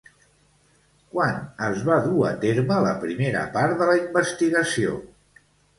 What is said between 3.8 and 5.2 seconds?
de la investigació?